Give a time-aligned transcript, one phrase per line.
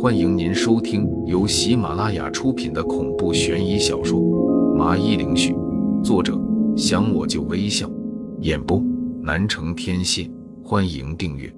[0.00, 4.18] 欢迎您收听由喜马拉雅出品的恐怖悬疑小说
[4.74, 5.54] 《麻衣灵絮》，
[6.02, 6.36] 作者
[6.76, 7.88] 想我就微笑，
[8.40, 8.82] 演播
[9.22, 10.28] 南城天蝎。
[10.64, 11.54] 欢迎订阅。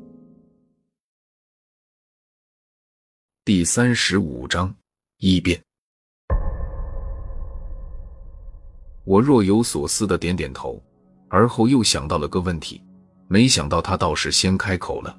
[3.46, 4.74] 第三十五章
[5.18, 5.58] 异变。
[9.04, 10.82] 我若有所思的点点头，
[11.28, 12.82] 而后又想到了个问题，
[13.26, 15.18] 没想到他倒是先开口了。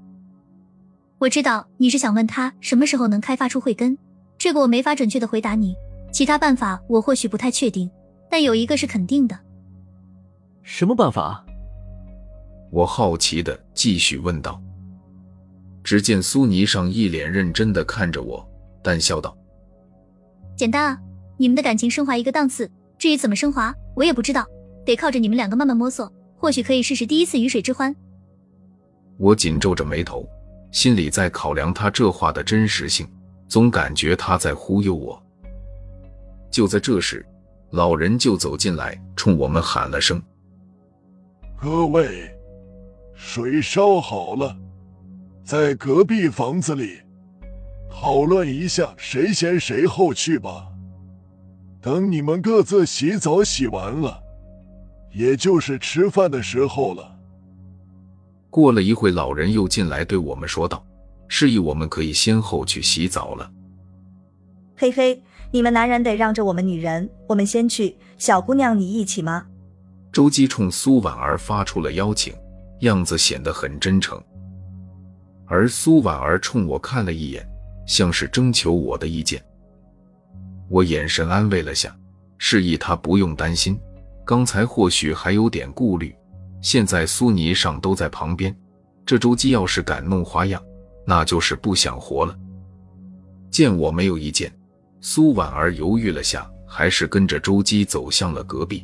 [1.18, 3.98] 我知道你是想问他什么时候能开发出慧根，
[4.38, 5.74] 这个我没法准确的回答你。
[6.12, 7.90] 其他办法我或许不太确定，
[8.30, 9.38] 但有一个是肯定的。
[10.62, 11.46] 什么办法？
[12.72, 14.62] 我好奇的继续问道。
[15.84, 18.46] 只见苏霓上一脸认真的看着我，
[18.82, 19.38] 淡笑道
[20.58, 21.00] ：“简单啊，
[21.38, 22.70] 你们的感情升华一个档次。
[22.98, 24.46] 至于怎么升华，我也不知道，
[24.86, 26.12] 得靠着你们两个慢慢摸索。
[26.38, 27.96] 或许可以试试第一次鱼水之欢。”
[29.18, 30.28] 我紧皱着眉头。
[30.76, 33.08] 心里在考量他这话的真实性，
[33.48, 35.24] 总感觉他在忽悠我。
[36.52, 37.26] 就在这时，
[37.70, 40.22] 老人就走进来，冲我们喊了声
[41.56, 42.30] ：“各位，
[43.14, 44.54] 水烧好了，
[45.46, 47.00] 在隔壁房子里
[47.90, 50.68] 讨论一下谁先谁后去吧。
[51.82, 54.22] 等你们各自洗澡洗完了，
[55.14, 57.15] 也就是吃饭的时候了。”
[58.56, 60.82] 过了一会，老人又进来对我们说道，
[61.28, 63.52] 示意我们可以先后去洗澡了。
[64.78, 67.98] 嘿嘿，你们男人得让着我们女人，我们先去。
[68.18, 69.46] 小姑娘，你一起吗？
[70.10, 72.34] 周姬冲苏婉儿发出了邀请，
[72.80, 74.18] 样子显得很真诚。
[75.46, 77.46] 而苏婉儿冲我看了一眼，
[77.86, 79.44] 像是征求我的意见。
[80.70, 81.94] 我眼神安慰了下，
[82.38, 83.78] 示意她不用担心，
[84.26, 86.16] 刚才或许还有点顾虑。
[86.66, 88.54] 现在苏霓上都在旁边，
[89.06, 90.60] 这周姬要是敢弄花样，
[91.06, 92.36] 那就是不想活了。
[93.52, 94.52] 见我没有意见，
[95.00, 98.84] 苏婉儿犹豫了下，还是跟着周姬走向了隔壁。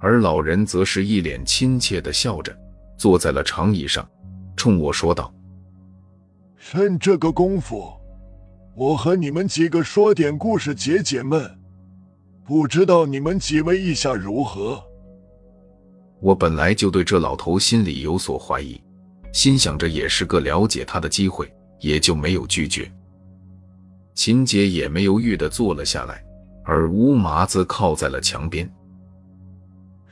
[0.00, 2.52] 而老人则是一脸亲切的笑着，
[2.96, 4.04] 坐在了长椅上，
[4.56, 5.32] 冲我说道
[6.58, 7.88] ：“趁这个功夫，
[8.74, 11.48] 我和你们几个说点故事解解闷。
[12.44, 14.82] 不知道你们几位意下如何？”
[16.20, 18.80] 我本来就对这老头心里有所怀疑，
[19.32, 22.90] 心想着也是个了解他的机会，也就没有拒绝。
[24.14, 26.24] 秦姐也没犹豫的坐了下来，
[26.64, 28.68] 而乌麻子靠在了墙边。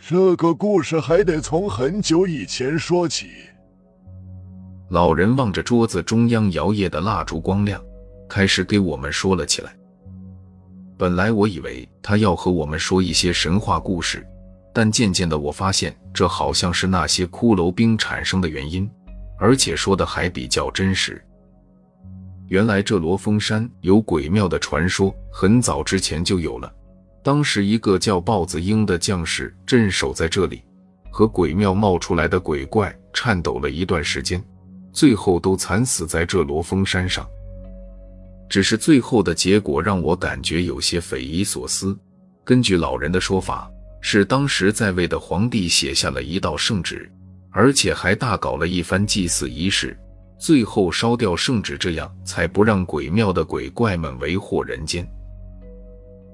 [0.08, 3.26] 这个故事还得从很久以前说起。
[4.90, 7.82] 老人望着桌子中央摇曳的蜡烛光亮，
[8.28, 9.76] 开始给我们说了起来。
[10.96, 14.24] 本来我以为他要和我们说一些神话故事。
[14.78, 18.86] 但渐渐的，我发现这好像是那些骷髅兵产生的原因，
[19.38, 21.24] 而且说的还比较真实。
[22.48, 26.70] 原来这罗峰山有鬼庙的传说，很早之前就有了。
[27.22, 30.62] 当时一个叫豹子鹰的将士镇守在这里，
[31.10, 34.44] 和鬼庙冒出来的鬼怪颤抖了一段时间，
[34.92, 37.26] 最后都惨死在这罗峰山上。
[38.46, 41.98] 只是最后的结果让我感觉有些匪夷所思。
[42.44, 43.70] 根据老人的说法。
[44.08, 47.10] 是当时在位的皇帝写下了一道圣旨，
[47.50, 49.98] 而且还大搞了一番祭祀仪式，
[50.38, 55.04] 最后烧掉圣旨，这样才不让鬼庙的鬼怪们为祸人间。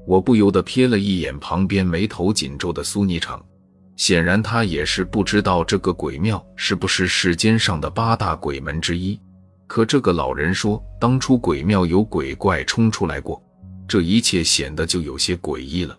[0.06, 3.40] 我不由得瞥了一眼旁边眉头紧皱的苏霓裳，
[3.96, 9.18] 显然他也是不知道这个鬼庙是不是世间上的八大鬼门之一。
[9.66, 13.42] 可这个老人说，当初鬼庙有鬼怪冲出来过，
[13.88, 15.98] 这一切显得就有些诡异了。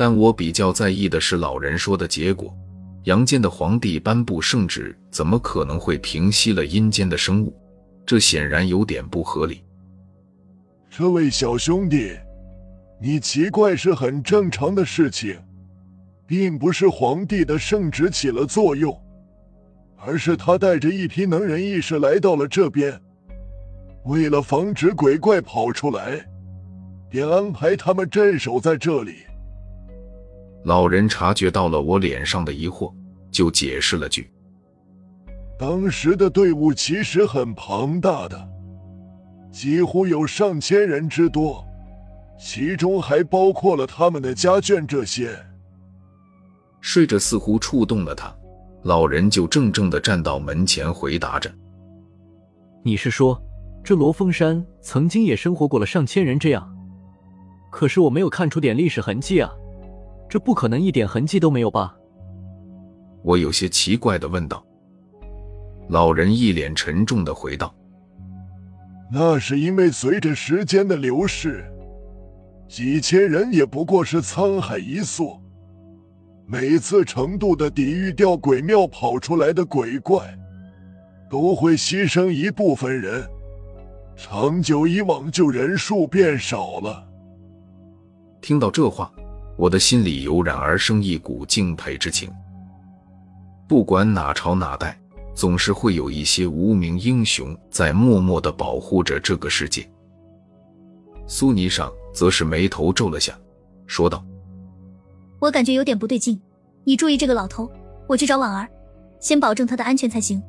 [0.00, 2.56] 但我比较在意的是老人说的结果，
[3.04, 7.54] 阳间的皇帝颁布圣旨，怎么可能会平息了阴间的生物？
[8.06, 9.62] 这显然有点不合理。
[10.88, 12.16] 这位小兄弟，
[12.98, 15.36] 你奇怪是很正常的事情，
[16.26, 18.98] 并不是皇帝的圣旨起了作用，
[19.98, 22.98] 而是他带着一批能人异士来到了这边，
[24.06, 26.26] 为了防止鬼怪跑出来，
[27.10, 29.16] 便安排他们镇守在这里。
[30.64, 32.92] 老人察觉到了我脸上的疑惑，
[33.30, 34.30] 就解释了句
[35.58, 38.48] ：“当时的队伍其实很庞大的，
[39.50, 41.64] 几乎有上千人之多，
[42.38, 44.84] 其中还包括了他们的家眷。
[44.86, 45.34] 这些。”
[46.82, 48.34] 睡着似乎触动了他，
[48.82, 51.50] 老人就怔怔地站到门前回答着
[52.84, 53.40] ：“你是说，
[53.82, 56.70] 这罗峰山曾经也生活过了上千人这样？
[57.70, 59.50] 可是我没有看出点历史痕迹啊。”
[60.30, 61.94] 这不可能一点痕迹都没有吧？
[63.22, 64.64] 我有些奇怪的问道。
[65.88, 67.74] 老人一脸沉重的回道
[69.12, 71.64] ：“那是因为随着时间的流逝，
[72.68, 75.36] 几千人也不过是沧海一粟。
[76.46, 80.32] 每次程度的抵御掉鬼庙跑出来的鬼怪，
[81.28, 83.28] 都会牺牲一部分人，
[84.16, 87.04] 长久以往就人数变少了。
[88.40, 89.12] 听到这话，
[89.60, 92.32] 我的心里油然而生一股敬佩之情。
[93.68, 94.96] 不管哪朝哪代。
[95.32, 99.88] 总是会有一些无名英雄在默默的保护着这个世界。
[101.26, 103.32] 苏尼上则是眉头皱了下，
[103.86, 104.22] 说道
[105.40, 106.38] ：“我感觉有点不对劲，
[106.84, 107.70] 你注意这个老头，
[108.06, 108.68] 我去找婉儿，
[109.18, 110.42] 先保证他的安全才行。”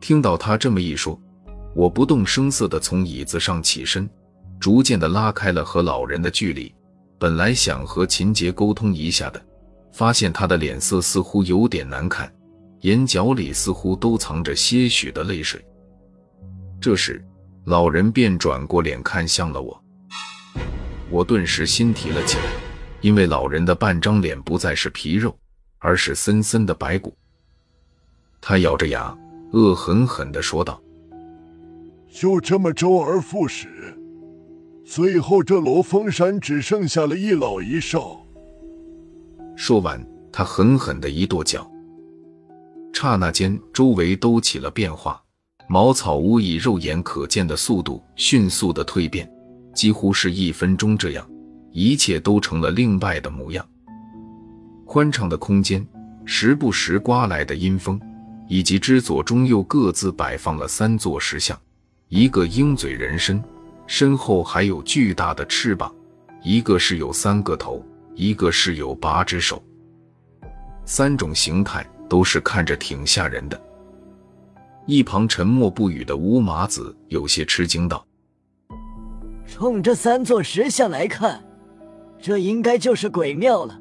[0.00, 1.18] 听到他这么一说，
[1.74, 4.08] 我不动声色的从椅子上起身，
[4.60, 6.72] 逐渐的拉开了和老人的距离。
[7.18, 9.40] 本来想和秦杰沟通一下的，
[9.92, 12.32] 发现他的脸色似乎有点难看。
[12.80, 15.64] 眼角里似乎都藏着些许的泪水。
[16.78, 17.24] 这时，
[17.64, 19.82] 老人便转过脸看向了我，
[21.08, 22.44] 我顿时心提了起来，
[23.00, 25.34] 因为老人的半张脸不再是皮肉，
[25.78, 27.16] 而是森森的白骨。
[28.38, 29.16] 他咬着牙，
[29.52, 30.78] 恶狠狠地说道
[32.12, 33.96] ：“就这么周而复始，
[34.84, 38.20] 最后这罗峰山只剩下了一老一少。”
[39.56, 41.70] 说完，他狠狠的一跺脚。
[42.92, 45.20] 刹那间，周围都起了变化，
[45.68, 49.30] 茅草屋以肉眼可见的速度迅速的蜕变，
[49.74, 51.28] 几乎是一分钟这样，
[51.72, 53.66] 一切都成了另外的模样。
[54.86, 55.86] 宽敞的空间，
[56.24, 58.00] 时不时刮来的阴风，
[58.48, 61.58] 以及之左中右各自摆放了三座石像，
[62.08, 63.42] 一个鹰嘴人身，
[63.86, 65.88] 身后还有巨大的翅膀；
[66.42, 67.84] 一个是有三个头，
[68.14, 69.62] 一个是有八只手，
[70.84, 71.86] 三种形态。
[72.06, 73.60] 都是看着挺吓人的。
[74.86, 78.06] 一旁沉默不语的乌麻子有些吃惊道
[79.48, 81.42] ：“冲这三座石像来看，
[82.20, 83.80] 这应该就是鬼庙了。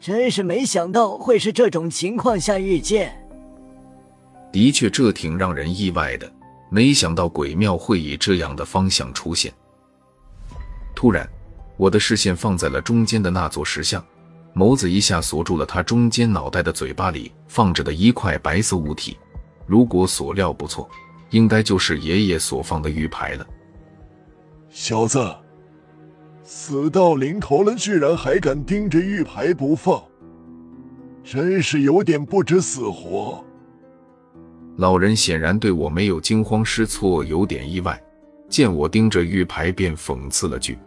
[0.00, 3.14] 真是没想到会是这种情况下遇见。
[4.52, 6.32] 的确，这挺让人意外的。
[6.74, 9.54] 没想到鬼庙会以这样的方向出现。
[10.92, 11.24] 突然，
[11.76, 14.04] 我的视线放在了中间的那座石像。”
[14.56, 19.16] 眸子一下锁住了他中间脑袋的嘴巴里放着的一块白色物体，
[19.66, 20.88] 如果所料不错，
[21.30, 23.46] 应该就是爷爷所放的玉牌了。
[24.68, 25.32] 小子，
[26.42, 30.02] 死到临头了，居然还敢盯着玉牌不放，
[31.22, 33.44] 真是有点不知死活。
[34.76, 38.02] 老人显然对我没有惊慌失措，有点意外，
[38.48, 40.78] 见我盯着玉牌，便讽刺了句。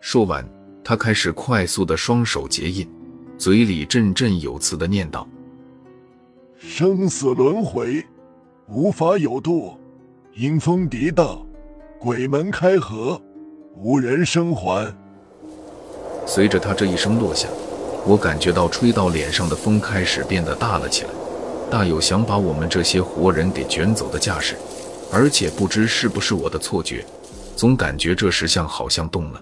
[0.00, 0.46] 说完。
[0.86, 2.86] 他开始快速的双手结印，
[3.38, 5.26] 嘴里振振有词的念道
[6.60, 8.04] ：“生死轮回，
[8.68, 9.78] 无法有度；
[10.34, 11.42] 阴风涤荡，
[11.98, 13.18] 鬼门开合，
[13.74, 14.94] 无人生还。”
[16.28, 17.48] 随着他这一声落下，
[18.04, 21.10] 我感觉到吹到脸上的风开始变得大了起来，
[21.70, 24.56] 大有想把我们这些活人给卷走的架势。
[25.12, 27.04] 而且不知是不是我的错觉，
[27.54, 29.40] 总感觉这石像好像动了。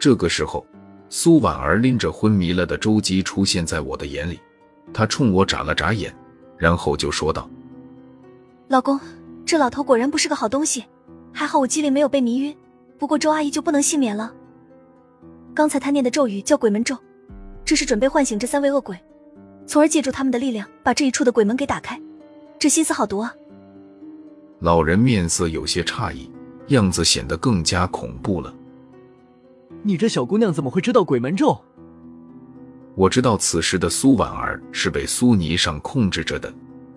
[0.00, 0.66] 这个时候，
[1.08, 4.40] 苏婉儿拎着昏迷了的周姬出现在我的眼里，
[4.92, 6.12] 她冲我眨了眨眼，
[6.58, 7.48] 然后就说道
[8.66, 8.98] ：“老公，
[9.46, 10.84] 这老头果然不是个好东西，
[11.32, 12.56] 还好我机灵没有被迷晕，
[12.98, 14.32] 不过周阿姨就不能幸免了。
[15.54, 16.96] 刚才他念的咒语叫鬼门咒，
[17.64, 18.98] 这是准备唤醒这三位恶鬼，
[19.72, 21.98] 从而借助他们的力量把这一处的鬼门给打开，
[22.58, 23.34] 这心思好毒啊！”
[24.60, 26.30] 老人面色有些诧异，
[26.66, 28.54] 样子显得更加恐怖了。
[29.82, 31.58] 你这小姑娘怎么会知道鬼门咒？
[32.94, 36.52] 我知道此时的苏婉儿是被苏霓上控制着的，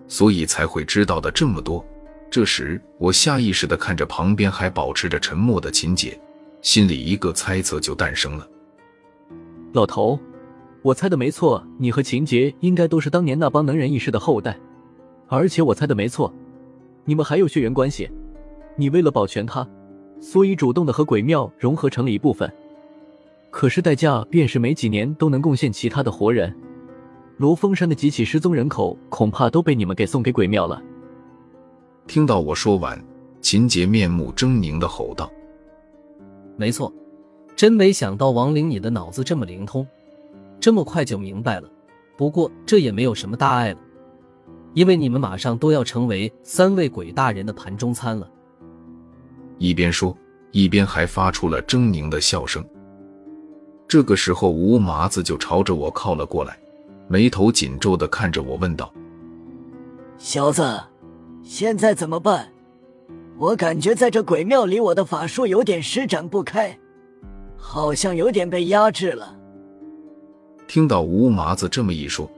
[0.06, 1.82] 所以才会知道的这么多。
[2.30, 6.20] 这时，我下意识的看着旁边还保持着沉默的秦姐，
[6.60, 8.46] 心里一个猜测就诞生了。
[9.72, 10.20] 老头，
[10.86, 14.56] 我猜的没错，你和秦杰应该都是当年那帮能人异士的后代，
[15.26, 16.32] 而且我猜的没错，
[17.04, 18.08] 你们还有血缘关系。
[18.76, 19.68] 你为了保全他，
[20.20, 22.48] 所以主动的和鬼庙融合成了一部分。
[23.50, 26.54] 可是代价便是没几年都能贡献其他的活人，
[27.36, 30.80] 罗峰山的几起失踪人口恐怕都被你们给送给鬼庙了。
[32.06, 32.96] 听到我说完，
[33.40, 35.28] 秦杰面目狰狞的吼道
[36.56, 36.92] ：“没错，
[37.56, 39.84] 真没想到王玲你的脑子这么灵通，
[40.66, 41.70] 这么快就明白了。
[42.16, 43.78] 不过这也没有什么大碍了，
[44.74, 48.28] 因为你们马上都要成为三位鬼大人的盘中餐了。”
[49.58, 50.12] 一边说，
[50.50, 52.64] 一边还发出了狰狞的笑声。
[53.86, 56.58] 这个时候，吴麻子就朝着我靠了过来，
[57.06, 58.92] 眉头紧皱的看着我，问道
[60.18, 60.82] ：“小子，
[61.44, 62.48] 现在怎么办？
[63.38, 66.76] 我感觉在这鬼庙里，我的法术有点施展不开，
[67.56, 69.35] 好像有点被压制了。
[70.68, 72.30] 听到吴麻子这么一说，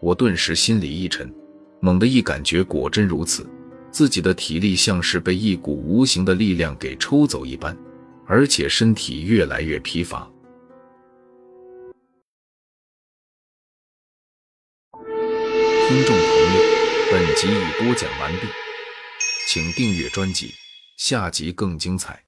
[0.00, 1.32] 我顿时心里一沉，
[1.80, 3.46] 猛地一感觉，果真如此，
[3.90, 7.76] 自己的体力像是被一股无形的力量给抽走一般，
[8.26, 10.28] 而且身体越来越疲乏。
[15.86, 16.62] 听众朋友，
[17.12, 18.48] 本集已播讲完毕，
[19.46, 20.54] 请订阅专辑，
[20.96, 22.24] 下集更精彩。